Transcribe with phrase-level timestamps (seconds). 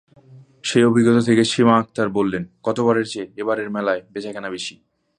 [0.63, 4.75] সেই অভিজ্ঞতা থেকে সীমা আক্তার বললেন, গতবারের চেয়ে এবারের মেলায় বেচাকেনা বেশি।